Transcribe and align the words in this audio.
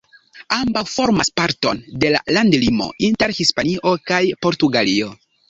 Ambaŭ 0.55 0.81
formas 0.93 1.29
parton 1.41 1.81
de 2.05 2.11
la 2.15 2.23
landlimo 2.39 2.89
inter 3.09 3.35
Hispanio 3.41 3.95
kaj 4.11 4.21
Portugalio. 4.49 5.15